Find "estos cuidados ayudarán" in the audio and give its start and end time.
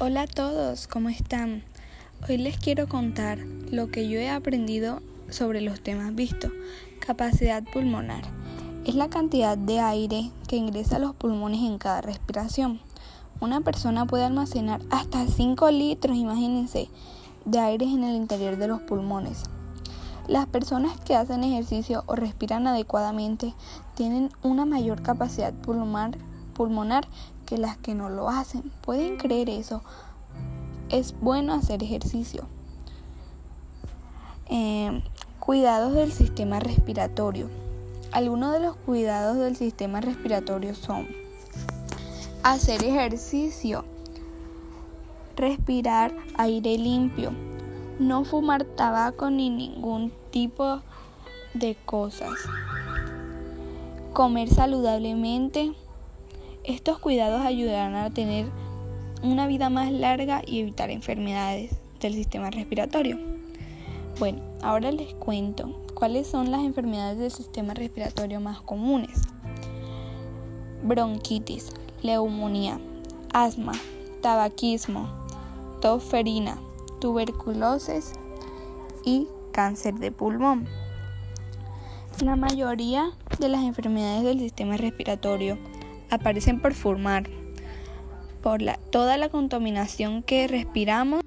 56.64-57.94